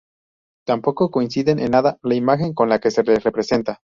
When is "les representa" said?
3.03-3.81